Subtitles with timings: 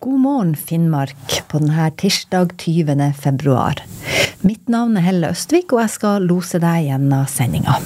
[0.00, 1.16] God morgen, Finnmark,
[1.48, 3.12] på denne tirsdag 20.
[3.20, 3.82] februar.
[4.46, 7.78] Mitt navn er Helle Østvik, og jeg skal lose deg gjennom sendinga.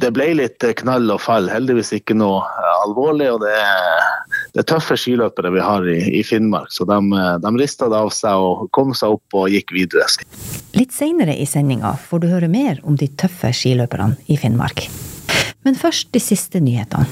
[0.00, 2.40] Det ble litt knall og fall, heldigvis ikke noe
[2.80, 3.28] alvorlig.
[3.34, 4.08] og Det er,
[4.54, 6.98] det tøffe skiløpere vi har i, i Finnmark, så de,
[7.42, 10.08] de rista det av seg og kom seg opp og gikk videre.
[10.76, 14.86] Litt seinere i sendinga får du høre mer om de tøffe skiløperne i Finnmark.
[15.62, 17.06] Men først de siste nyhetene.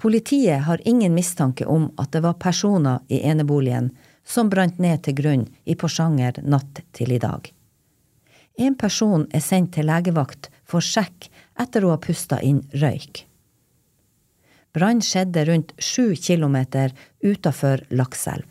[0.00, 3.90] Politiet har ingen mistanke om at det var personer i eneboligen
[4.24, 7.50] som brant ned til grunn i Porsanger natt til i dag.
[8.60, 11.28] En person er sendt til legevakt for sjekk
[11.60, 13.26] etter å ha pusta inn røyk.
[14.72, 16.92] Brann skjedde rundt sju kilometer
[17.22, 18.46] utafor Lakselv.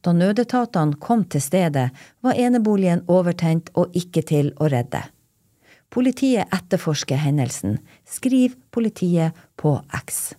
[0.00, 1.90] Da nødetatene kom til stedet,
[2.22, 5.02] var eneboligen overtent og ikke til å redde.
[5.90, 9.76] Politiet etterforsker hendelsen, Skriv politiet på
[10.06, 10.34] X.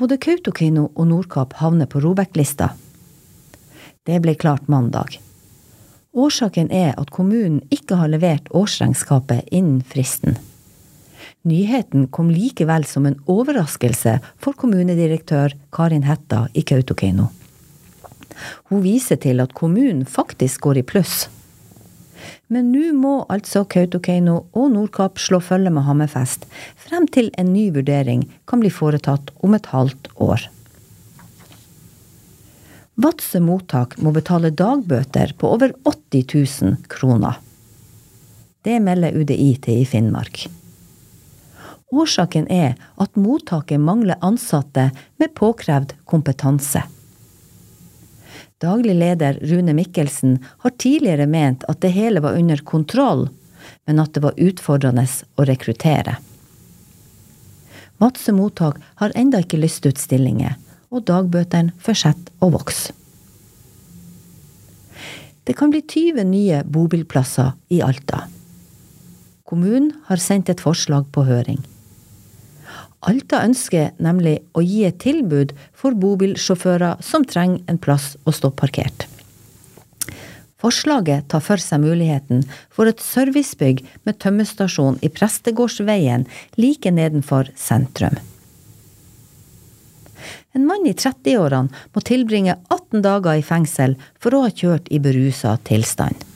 [0.00, 2.70] Både Kautokeino og Nordkapp havner på Robek-lista.
[4.08, 5.18] Det ble klart mandag.
[6.16, 10.38] Årsaken er at kommunen ikke har levert årsregnskapet innen fristen.
[11.42, 17.30] Nyheten kom likevel som en overraskelse for kommunedirektør Karin Hetta i Kautokeino.
[18.68, 21.28] Hun viser til at kommunen faktisk går i pluss.
[22.52, 26.44] Men nå må altså Kautokeino og Nordkapp slå følge med Hammerfest,
[26.76, 30.44] frem til en ny vurdering kan bli foretatt om et halvt år.
[33.00, 37.40] Vadsø mottak må betale dagbøter på over 80 000 kroner.
[38.60, 40.59] Det melder UDI til i Finnmark.
[41.90, 46.84] Årsaken er at mottaket mangler ansatte med påkrevd kompetanse.
[48.60, 53.28] Daglig leder Rune Mikkelsen har tidligere ment at det hele var under kontroll,
[53.86, 56.18] men at det var utfordrende å rekruttere.
[58.00, 60.54] Vadsø mottak har enda ikke lyst ut stillinger,
[60.92, 62.94] og dagbøtene fortsetter å vokse.
[65.44, 68.26] Det kan bli 20 nye bobilplasser i Alta.
[69.48, 71.58] Kommunen har sendt et forslag på høring.
[73.00, 78.52] Alta ønsker nemlig å gi et tilbud for bobilsjåfører som trenger en plass å stå
[78.52, 79.06] parkert.
[80.60, 86.26] Forslaget tar for seg muligheten for et servicebygg med tømmestasjon i Prestegårdsveien
[86.60, 88.18] like nedenfor sentrum.
[90.52, 95.00] En mann i 30-årene må tilbringe 18 dager i fengsel for å ha kjørt i
[95.00, 96.26] berusa tilstand.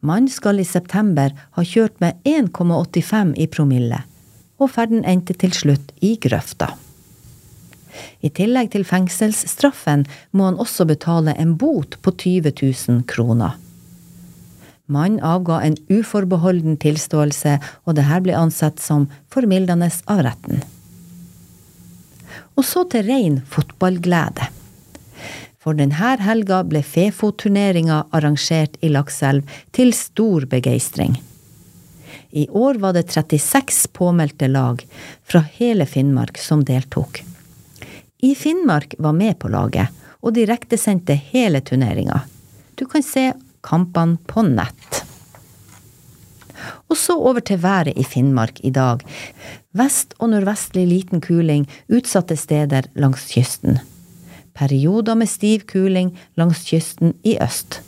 [0.00, 3.98] Mannen skal i september ha kjørt med 1,85 i promille,
[4.58, 6.74] og ferden endte til slutt i grøfta.
[8.22, 10.04] I tillegg til fengselsstraffen
[10.36, 13.56] må han også betale en bot på 20 000 kroner.
[14.88, 20.62] Mannen avga en uforbeholden tilståelse, og dette ble ansett som formildende av retten.
[22.56, 24.48] Og så til rein fotballglede.
[25.58, 29.44] For denne helga ble Fefo-turneringa arrangert i Lakselv
[29.76, 31.18] til stor begeistring.
[32.30, 34.86] I år var det 36 påmeldte lag
[35.24, 37.24] fra hele Finnmark som deltok.
[38.18, 39.88] I Finnmark var med på laget,
[40.20, 42.20] og direktesendte hele turneringa.
[42.74, 43.32] Du kan se
[43.64, 45.04] kampene på nett.
[46.90, 49.04] Og så over til været i Finnmark i dag.
[49.78, 53.78] Vest- og nordvestlig liten kuling utsatte steder langs kysten.
[54.58, 57.80] Perioder med stiv kuling langs kysten i øst.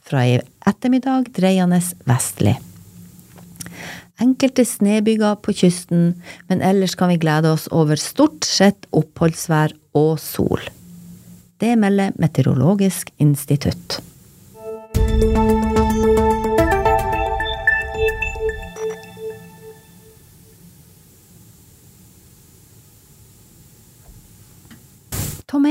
[0.00, 2.56] Fra i ettermiddag dreiende vestlig.
[4.18, 6.16] Enkelte snøbyger på kysten,
[6.50, 10.62] men ellers kan vi glede oss over stort sett oppholdsvær og sol.
[11.58, 14.00] Det melder Meteorologisk institutt.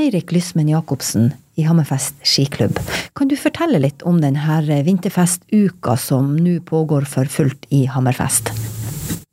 [0.08, 2.78] Eirik Lysmen Jacobsen i Hammerfest skiklubb.
[3.18, 8.48] Kan du fortelle litt om denne vinterfestuka som nå pågår for fullt i Hammerfest?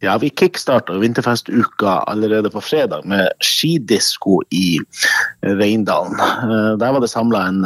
[0.04, 4.82] Ja, vi kickstarta vinterfestuka allerede på fredag med skidisko i
[5.48, 6.20] Reindalen.
[6.76, 7.64] Der var det samla en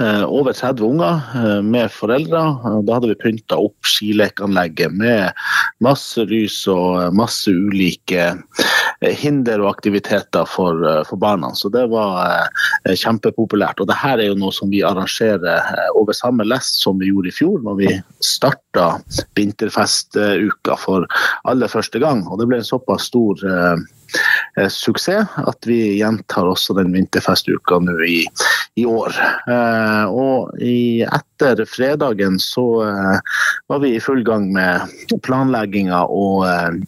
[0.00, 2.40] over 30 unger med foreldre.
[2.86, 5.36] Da hadde vi pynta opp skilekanlegget med
[5.84, 8.30] masse lys og masse ulike
[9.00, 11.52] hinder og aktiviteter for, for barna.
[11.56, 12.48] Så det var
[12.88, 13.80] kjempepopulært.
[13.80, 15.68] Og det her er jo noe som vi arrangerer
[15.98, 17.94] over samme lest som vi gjorde i fjor, når vi
[18.24, 18.88] starta
[19.38, 21.06] vinterfestuka for
[21.48, 22.24] aller første gang.
[22.28, 23.76] Og det ble en såpass stor eh,
[24.70, 28.24] suksess at vi gjentar også den vinterfestuka nå i,
[28.80, 29.14] i år.
[29.50, 36.46] Eh, og i, etter fredagen så eh, var vi i full gang med planlegginga og
[36.48, 36.80] eh,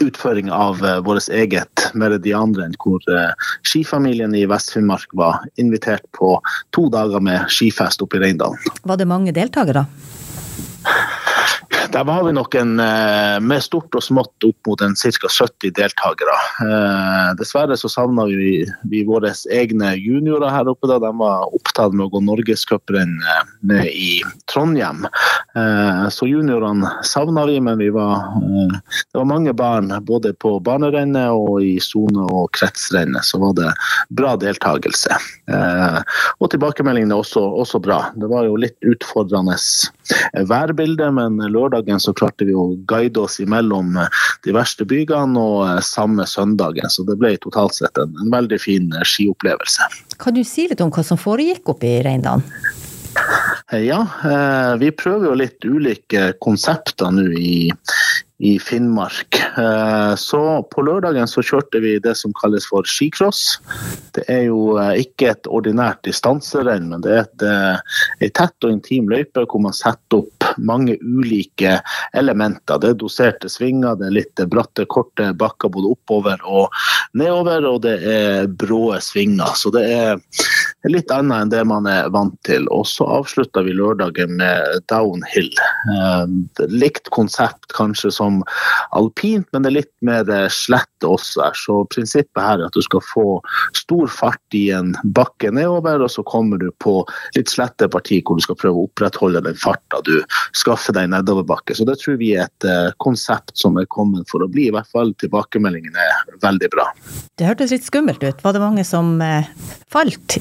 [0.00, 3.34] utføring av uh, vårt eget Meridianrenn, hvor uh,
[3.68, 6.38] skifamilien i Vest-Finnmark var invitert på
[6.72, 8.72] to dager med skifest oppe i Reindalen.
[8.88, 9.84] Var det mange deltakere?
[11.92, 15.28] Der var vi nok en, eh, med stort og smått opp mot en ca.
[15.28, 16.36] 70 deltakere.
[16.64, 20.88] Eh, dessverre så savna vi, vi våre egne juniorer her oppe.
[20.88, 23.18] da De var opptatt med å gå norgescuprenn
[23.76, 25.04] eh, i Trondheim.
[26.12, 31.60] Så juniorene savna vi, men vi var, det var mange barn både på banerennet og
[31.60, 33.20] i sone- og kretsrennet.
[33.28, 33.68] Så var det
[34.08, 35.12] bra deltakelse.
[36.40, 38.00] Og tilbakemeldingene også, også bra.
[38.16, 39.58] Det var jo litt utfordrende
[40.48, 41.36] værbilde, men
[41.82, 43.96] lørdagen så klarte vi å guide oss imellom
[44.44, 46.88] de verste bygene og eh, samme søndagen.
[46.88, 49.82] Så det ble totalt sett en, en veldig fin eh, skiopplevelse.
[50.18, 52.44] Kan du si litt om hva som foregikk oppe i Reindalen?
[53.72, 54.02] Eh, ja,
[54.78, 57.70] vi prøver jo litt ulike konsepter nå i,
[58.42, 59.42] i Finnmark.
[59.58, 63.60] Eh, så på lørdagen så kjørte vi det som kalles for skicross.
[64.16, 68.74] Det er jo eh, ikke et ordinært distanserenn, men det er et eh, tett og
[68.74, 71.76] intim løype hvor man setter opp mange ulike
[72.18, 72.82] elementer.
[72.82, 76.74] Det er doserte svinger, det er litt bratte, korte bakker både oppover og
[77.14, 79.54] nedover, og det er brå svinger.
[79.54, 80.18] Så det er
[80.90, 82.66] litt annet enn det man er vant til.
[82.74, 85.50] Og så avslutta vi lørdagen med downhill.
[86.72, 88.40] Likt konsept kanskje som
[88.96, 91.58] alpint, men det er litt mer eh, slett også her.
[91.58, 93.26] Så prinsippet her er at du skal få
[93.78, 97.00] stor fart i en bakke nedover, og så kommer du på
[97.36, 100.14] litt slette parti hvor du skal prøve å opprettholde den farta du
[100.58, 101.76] skaffer deg nedoverbakke.
[101.78, 104.68] Så det tror vi er et uh, konsept som er kommet for å bli.
[104.68, 106.88] I hvert fall tilbakemeldingene er veldig bra.
[107.38, 108.42] Det hørtes litt skummelt ut.
[108.44, 109.14] Var det mange som
[109.92, 110.40] falt?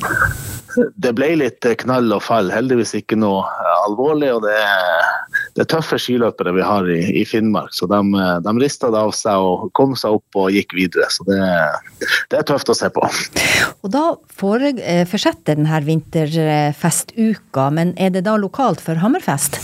[0.95, 2.51] Det ble litt knall og fall.
[2.53, 3.43] Heldigvis ikke noe
[3.81, 4.31] alvorlig.
[4.33, 5.09] og det er,
[5.55, 7.73] det er tøffe skiløpere vi har i, i Finnmark.
[7.75, 7.99] Så de,
[8.45, 11.09] de rista det av seg og kom seg opp og gikk videre.
[11.11, 11.41] Så det,
[12.31, 13.03] det er tøft å se på.
[13.81, 19.59] Og da eh, fortsetter denne vinterfestuka, men er det da lokalt for Hammerfest?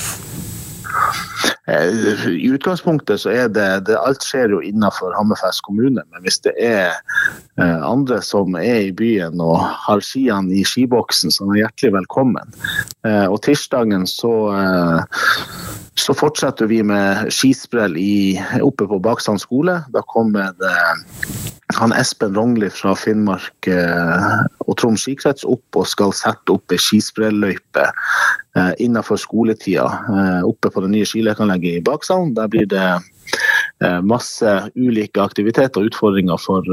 [1.68, 6.04] Eh, I utgangspunktet så er det, det Alt skjer jo innenfor Hammerfest kommune.
[6.12, 6.96] Men hvis det er
[7.60, 12.56] eh, andre som er i byen og har skiene i skiboksen, så er hjertelig velkommen.
[13.08, 14.36] Eh, og tirsdagen så
[15.98, 19.80] så fortsetter vi med skisprell i, oppe på Baksand skole.
[19.94, 20.74] Da kommer det
[21.76, 24.28] han Espen Rongli fra Finnmark eh,
[24.64, 30.72] og Troms skikrets opp og skal sette opp ei skisprelløype eh, innenfor skoletida eh, oppe
[30.72, 32.34] på det nye skilekanlegget i Baksalen.
[32.38, 32.88] Der blir det
[34.08, 34.48] masse
[34.80, 36.64] ulike aktiviteter og utfordringer for,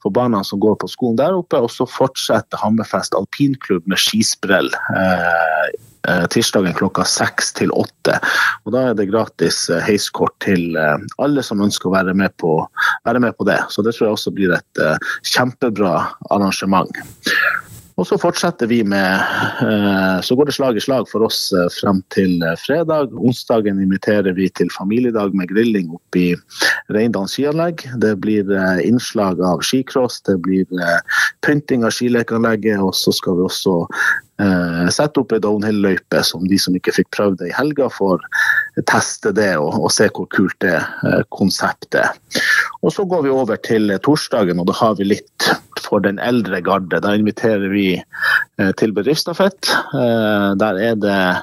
[0.00, 1.58] for, barna som går på skolen der oppe.
[1.58, 5.91] Og så fortsetter Hammerfest alpinklubb med skisprell Eh,
[6.32, 8.18] tirsdagen klokka seks til åtte.
[8.66, 12.34] Og da er det gratis eh, heiskort til eh, alle som ønsker å være med,
[12.42, 12.60] på,
[13.08, 13.60] være med på det.
[13.72, 14.86] Så det tror jeg også blir et
[15.34, 15.98] kjempebra
[16.30, 16.90] arrangement.
[18.00, 19.20] Og så fortsetter vi med
[20.24, 23.12] Så går det slag i slag for oss frem til fredag.
[23.12, 26.30] Onsdagen inviterer vi til familiedag med grilling oppe i
[26.88, 27.84] Reindalen skianlegg.
[28.00, 28.48] Det blir
[28.80, 30.64] innslag av skicross, det blir
[31.44, 33.76] pynting av skilekanlegget, og så skal vi også
[34.40, 38.24] eh, sette opp ei downhill-løype som de som ikke fikk prøvd det i helga, får
[38.88, 42.40] teste det og, og se hvor kult det eh, konseptet
[42.82, 46.62] Og så går vi over til torsdagen, og da har vi litt for den eldre
[46.64, 47.00] garde.
[47.04, 49.70] Da inviterer vi eh, til bedriftsstafett.
[49.92, 51.42] Eh, der,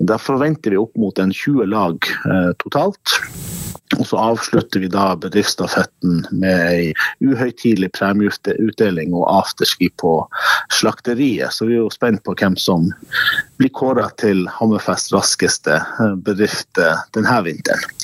[0.00, 3.18] der forventer vi opp mot en 20 lag eh, totalt.
[3.98, 6.92] Og så avslutter vi da bedriftsstafetten med ei
[7.24, 10.14] uhøytidelig premieutdeling og afterski på
[10.72, 11.52] slakteriet.
[11.52, 12.88] Så vi er jo spent på hvem som
[13.60, 15.82] blir kåra til Hammerfest raskeste
[16.24, 18.00] bedrift eh, denne vinteren.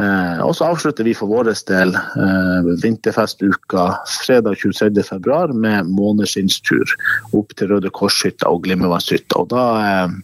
[0.00, 3.90] Eh, og så avslutter vi for vår del eh, vinterfestuka
[4.24, 6.94] fredag 23.2 med måneskinnstur
[7.36, 9.42] opp til Røde Korshytta og Glimmervannshytta.
[9.42, 10.14] Og da eh,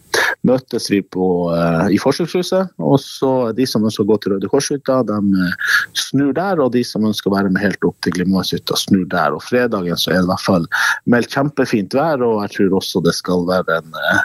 [0.49, 2.73] møtes vi på, eh, i Forsøkshuset.
[2.77, 6.61] Og så de som ønsker å gå til Røde Kors-hytta, de eh, snur der.
[6.63, 9.35] Og de som ønsker å være med helt opp til Glimmervannshytta, snur der.
[9.35, 10.67] Og fredagen så er det i hvert fall
[11.09, 14.21] meldt kjempefint vær, og jeg tror også det skal være en, eh,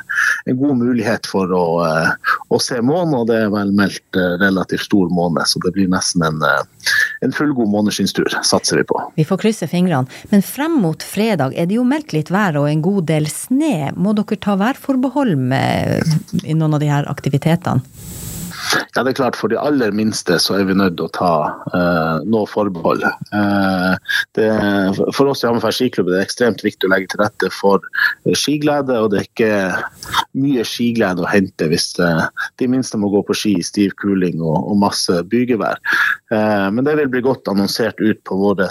[0.53, 1.65] en god mulighet for å,
[2.51, 3.17] å se månen.
[3.21, 6.43] Og det er vel meldt relativt stor måne så det blir nesten en,
[7.25, 9.01] en fullgod måneskinnstur, satser vi på.
[9.19, 10.09] Vi får krysse fingrene.
[10.33, 13.93] Men frem mot fredag er det jo meldt litt vær og en god del sne.
[13.97, 17.83] Må dere ta værforbehold med, i noen av de her aktivitetene?
[18.95, 21.33] Ja, det er klart For de aller minste så er vi nødt til å ta
[21.75, 23.05] uh, noe forbehold.
[23.35, 23.95] Uh,
[24.39, 24.49] det,
[25.17, 27.85] for oss i Hammerfest skiklubb er det ekstremt viktig å legge til rette for
[28.39, 28.97] skiglede.
[29.03, 29.53] Og det er ikke
[30.41, 32.27] mye skiglede å hente hvis uh,
[32.63, 35.81] de minste må gå på ski i stiv kuling og, og masse bygevær.
[36.35, 38.67] Men det vil bli godt annonsert ut på våre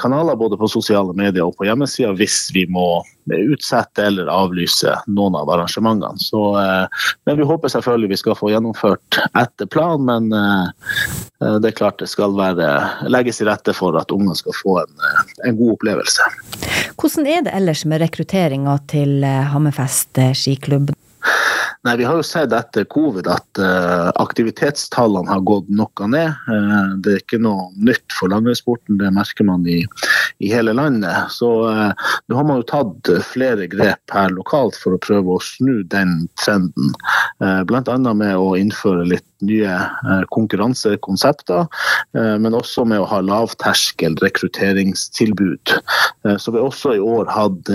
[0.00, 3.02] kanaler, både på sosiale medier og på hjemmesida, hvis vi må
[3.36, 6.20] utsette eller avlyse noen av arrangementene.
[6.22, 6.40] Så,
[7.26, 12.00] men vi håper selvfølgelig vi skal få gjennomført etter planen, men uh, det er klart
[12.02, 12.68] det skal være,
[13.10, 16.30] legges til rette for at ungene skal få en, eh, en, god opplevelse.
[16.98, 20.94] Hvordan er det ellers med rekrutteringa til Hammerfest skiklubb?
[21.86, 26.34] Nei, Vi har jo sett etter covid at uh, aktivitetstallene har gått noe ned.
[26.50, 29.84] Uh, det er ikke noe nytt for langrennssporten, det merker man i,
[30.38, 31.32] i hele landet.
[31.34, 31.90] Så uh,
[32.28, 36.28] nå har man jo tatt flere grep her lokalt for å prøve å snu den
[36.40, 36.94] trenden.
[37.42, 37.98] Uh, Bl.a.
[38.12, 39.70] med å innføre litt nye
[40.34, 41.68] konkurransekonsepter,
[42.42, 45.76] men også med å ha lavterskel rekrutteringstilbud.
[46.42, 47.70] Så vi også i år hatt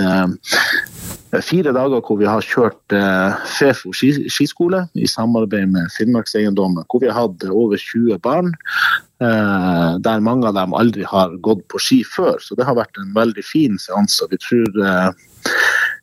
[1.41, 6.85] fire dager hvor vi har kjørt eh, Fefo skiskole i samarbeid med Finnmarkseiendommen.
[6.89, 11.63] Hvor vi har hatt over 20 barn, eh, der mange av dem aldri har gått
[11.71, 12.39] på ski før.
[12.41, 14.27] Så det har vært en veldig fin seanse.
[14.31, 15.09] Vi tror eh,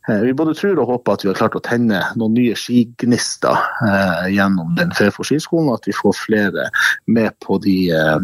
[0.08, 4.30] vi både tror og håper at vi har klart å tenne noen nye skignister eh,
[4.34, 6.68] gjennom den Fefo skiskolen, og at vi får flere
[7.10, 8.22] med på de eh,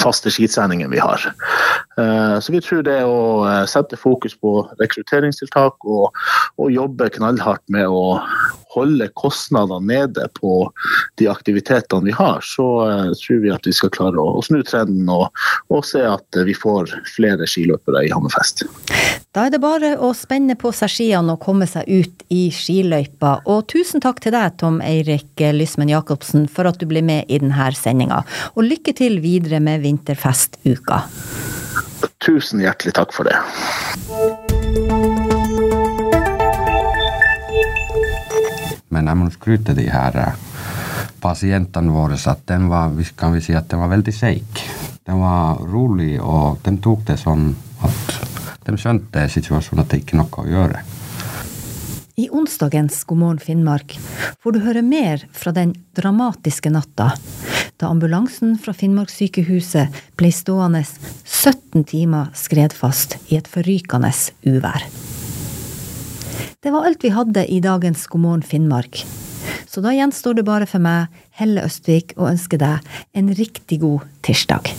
[0.00, 1.26] faste skitreningene vi har.
[2.00, 6.16] Eh, så vi tror det å eh, sette fokus på rekrutteringstiltak og,
[6.58, 8.20] og jobbe knallhardt med å
[8.74, 10.64] holde kostnadene nede på
[11.20, 12.66] de aktivitetene vi har, så
[13.20, 15.28] tror vi at vi skal klare å snu trenden og,
[15.68, 18.66] og, se at vi får flere skiløpere i Hammerfest.
[19.34, 23.40] Da er det bare å spenne på seg skiene og komme seg ut i skiløypa.
[23.50, 27.40] Og tusen takk til deg, Tom Eirik Lysmen Jacobsen, for at du ble med i
[27.42, 28.20] denne sendinga.
[28.54, 31.00] Og lykke til videre med vinterfestuka.
[32.22, 33.34] Tusen hjertelig takk for det.
[38.94, 40.38] Men jeg må skryte de her eh,
[41.18, 44.62] pasientene våre at den var, kan vi si at den var veldig seig.
[45.02, 47.50] Den var rolig, og den tok det sånn
[47.82, 48.33] at
[48.66, 50.84] de skjønte situasjonen at det ikke er noe å gjøre.
[52.14, 53.96] I onsdagens God morgen Finnmark
[54.42, 57.10] får du høre mer fra den dramatiske natta
[57.80, 64.12] da ambulansen fra Finnmarkssykehuset ble stående 17 timer skredfast i et forrykende
[64.46, 64.86] uvær.
[66.62, 69.02] Det var alt vi hadde i dagens God morgen Finnmark.
[69.68, 72.78] Så da gjenstår det bare for meg, Helle Østvik, å ønske deg
[73.12, 74.70] en riktig god tirsdag.